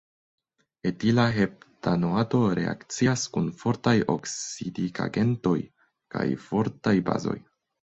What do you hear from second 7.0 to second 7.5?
bazoj.